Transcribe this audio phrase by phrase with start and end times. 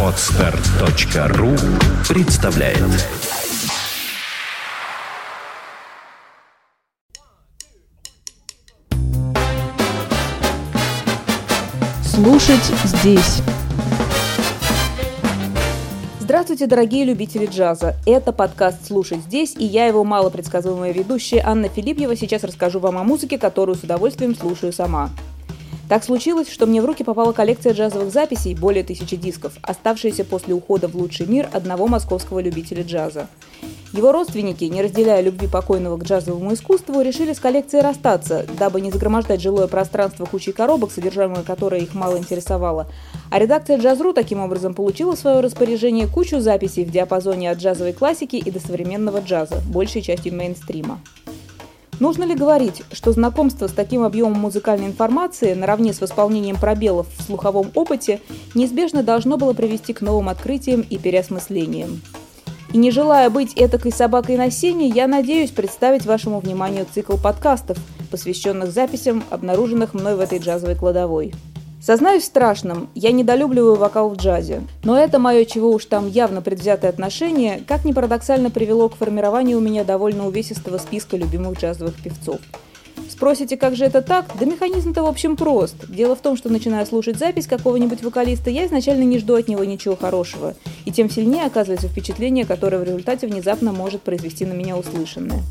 [0.00, 1.48] Отстар.ру
[2.08, 2.78] представляет
[12.04, 13.42] Слушать здесь.
[16.20, 17.96] Здравствуйте, дорогие любители джаза.
[18.06, 23.02] Это подкаст «Слушать здесь» и я его малопредсказуемая ведущая Анна Филипьева сейчас расскажу вам о
[23.02, 25.10] музыке, которую с удовольствием слушаю сама.
[25.88, 30.54] Так случилось, что мне в руки попала коллекция джазовых записей, более тысячи дисков, оставшиеся после
[30.54, 33.28] ухода в лучший мир одного московского любителя джаза.
[33.92, 38.90] Его родственники, не разделяя любви покойного к джазовому искусству, решили с коллекцией расстаться, дабы не
[38.90, 42.88] загромождать жилое пространство кучей коробок, содержимое которое их мало интересовало.
[43.30, 47.92] А редакция Джаз.ру таким образом получила в свое распоряжение кучу записей в диапазоне от джазовой
[47.92, 50.98] классики и до современного джаза, большей частью мейнстрима.
[52.00, 57.22] Нужно ли говорить, что знакомство с таким объемом музыкальной информации, наравне с восполнением пробелов в
[57.22, 58.20] слуховом опыте,
[58.54, 62.00] неизбежно должно было привести к новым открытиям и переосмыслениям?
[62.72, 67.78] И не желая быть этакой собакой на сене, я надеюсь представить вашему вниманию цикл подкастов,
[68.10, 71.32] посвященных записям, обнаруженных мной в этой джазовой кладовой.
[71.84, 74.62] Сознаюсь в страшном, я недолюбливаю вокал в джазе.
[74.84, 79.58] Но это мое, чего уж там, явно предвзятое отношение, как ни парадоксально привело к формированию
[79.58, 82.38] у меня довольно увесистого списка любимых джазовых певцов.
[83.10, 84.24] Спросите, как же это так?
[84.40, 85.74] Да механизм-то в общем прост.
[85.90, 89.62] Дело в том, что начиная слушать запись какого-нибудь вокалиста, я изначально не жду от него
[89.62, 90.54] ничего хорошего.
[90.86, 95.42] И тем сильнее оказывается впечатление, которое в результате внезапно может произвести на меня услышанное.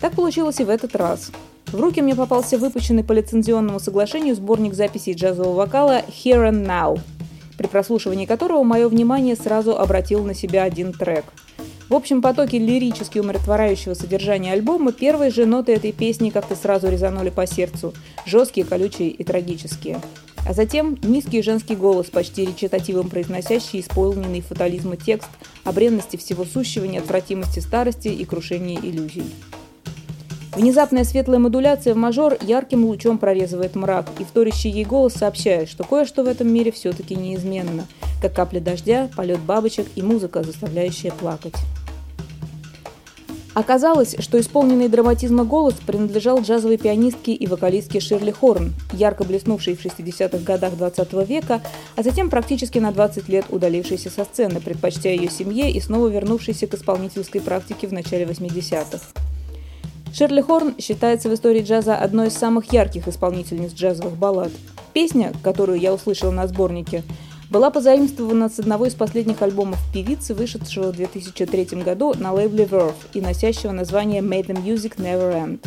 [0.00, 1.30] Так получилось и в этот раз.
[1.72, 6.98] В руки мне попался выпущенный по лицензионному соглашению сборник записей джазового вокала «Here and Now»,
[7.58, 11.26] при прослушивании которого мое внимание сразу обратил на себя один трек.
[11.90, 17.28] В общем потоке лирически умиротворяющего содержания альбома первые же ноты этой песни как-то сразу резанули
[17.28, 17.92] по сердцу,
[18.24, 20.00] жесткие, колючие и трагические.
[20.46, 25.28] А затем низкий женский голос, почти речитативом произносящий исполненный фатализма текст
[25.64, 29.24] о бренности всего сущего, неотвратимости старости и крушении иллюзий.
[30.58, 35.84] Внезапная светлая модуляция в мажор ярким лучом прорезывает мрак, и вторящий ей голос сообщает, что
[35.84, 37.86] кое-что в этом мире все-таки неизменно,
[38.20, 41.54] как капля дождя, полет бабочек и музыка, заставляющая плакать.
[43.54, 49.84] Оказалось, что исполненный драматизма голос принадлежал джазовой пианистке и вокалистке Ширли Хорн, ярко блеснувшей в
[49.84, 51.62] 60-х годах 20 -го века,
[51.94, 56.66] а затем практически на 20 лет удалившейся со сцены, предпочтя ее семье и снова вернувшейся
[56.66, 59.17] к исполнительской практике в начале 80-х.
[60.12, 64.50] Шерли Хорн считается в истории джаза одной из самых ярких исполнительниц джазовых баллад.
[64.92, 67.04] Песня, которую я услышала на сборнике,
[67.50, 72.94] была позаимствована с одного из последних альбомов певицы, вышедшего в 2003 году на лейбле Verve
[73.14, 75.66] и носящего название «Made the Music Never End».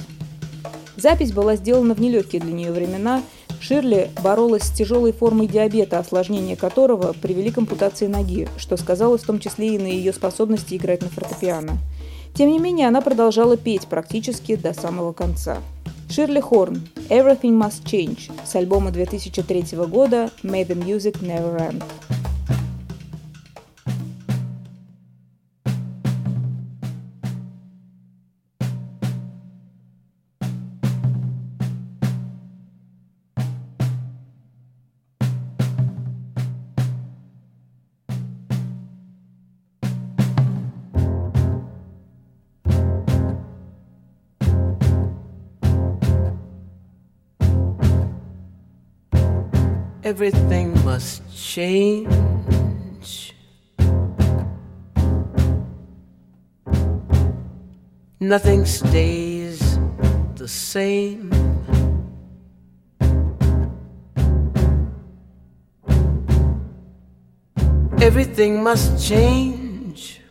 [0.98, 3.24] Запись была сделана в нелегкие для нее времена.
[3.60, 9.28] Ширли боролась с тяжелой формой диабета, осложнения которого привели к ампутации ноги, что сказалось в
[9.28, 11.78] том числе и на ее способности играть на фортепиано.
[12.34, 15.58] Тем не менее, она продолжала петь практически до самого конца.
[16.10, 21.84] Ширли Хорн «Everything Must Change» с альбома 2003 года «May the Music Never End».
[50.04, 53.36] Everything must change.
[58.20, 59.80] Nothing stays
[60.36, 61.32] the same.
[68.02, 70.22] Everything must change.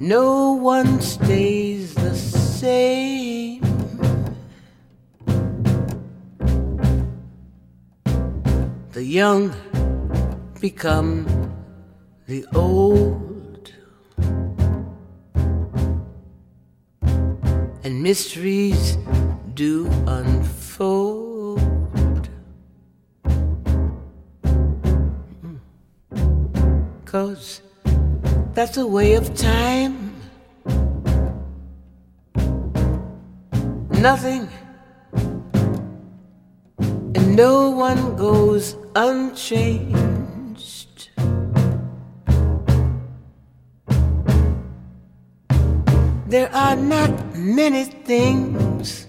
[0.00, 3.25] No one stays the same.
[8.96, 9.54] The young
[10.58, 11.26] become
[12.26, 13.70] the old,
[17.84, 18.96] and mysteries
[19.52, 21.60] do unfold.
[25.42, 25.56] Hmm.
[27.04, 27.60] Cause
[28.54, 30.14] that's a way of time.
[33.90, 34.48] Nothing
[36.78, 40.94] and no one goes unchanged.
[46.26, 49.06] There are not many things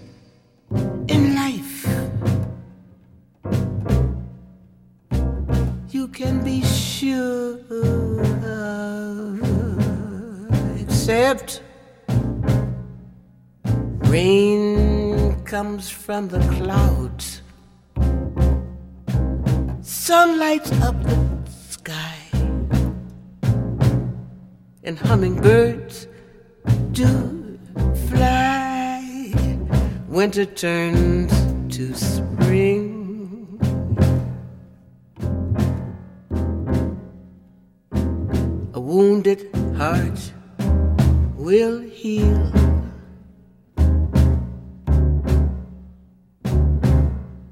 [1.08, 1.86] in life
[5.88, 7.58] you can be sure
[8.44, 9.40] of,
[10.82, 11.62] except
[14.10, 17.40] rain comes from the clouds
[20.08, 21.18] sun lights up the
[21.68, 22.16] sky,
[24.82, 26.08] and hummingbirds
[26.92, 27.58] do
[28.08, 29.04] fly.
[30.08, 31.30] Winter turns
[31.76, 32.88] to spring.
[38.72, 40.32] A wounded heart
[41.36, 42.50] will heal.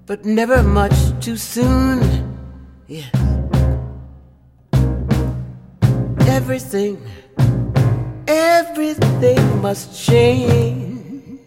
[0.06, 2.25] But never much too soon.
[2.88, 3.11] Yes.
[6.29, 7.03] Everything,
[8.29, 11.41] everything must change.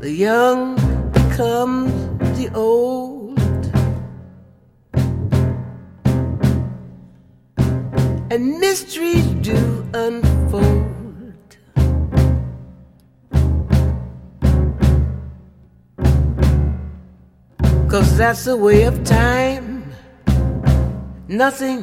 [0.00, 0.76] The young
[1.12, 1.92] becomes
[2.36, 3.40] the old.
[8.30, 10.97] And mysteries do unfold.
[17.88, 19.90] Cause that's the way of time.
[21.26, 21.82] Nothing,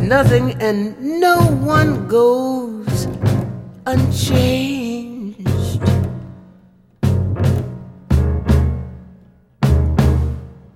[0.00, 3.08] nothing, and no one goes
[3.86, 5.80] unchanged.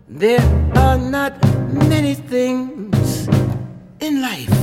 [0.09, 0.43] There
[0.77, 1.33] are not
[1.73, 3.29] many things
[4.01, 4.63] in life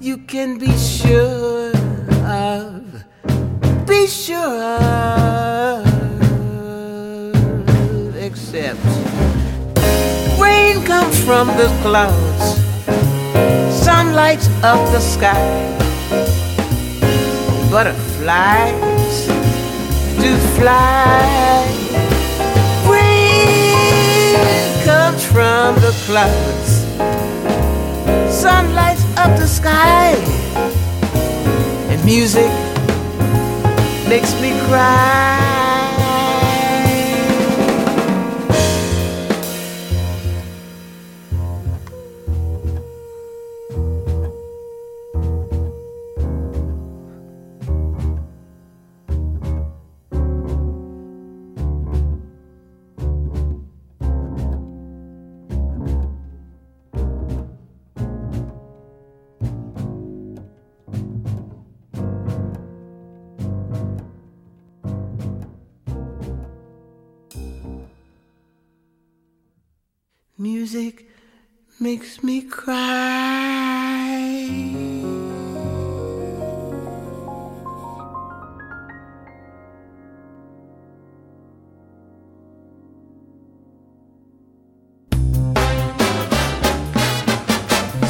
[0.00, 1.70] you can be sure
[2.26, 3.04] of.
[3.86, 5.01] Be sure of,
[11.24, 12.58] from the clouds,
[13.84, 15.78] sun lights up the sky,
[17.70, 19.26] butterflies
[20.20, 21.64] do fly.
[22.88, 26.70] Rain comes from the clouds,
[28.32, 30.14] sun lights up the sky,
[31.90, 32.50] and music
[34.08, 35.41] makes me cry.
[70.42, 71.06] Music
[71.78, 72.72] makes me cry.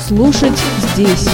[0.08, 0.56] Слушать
[0.94, 1.28] здесь.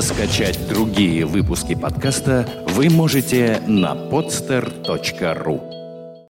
[0.00, 5.75] Скачать другие выпуски подкаста вы можете на podster.ru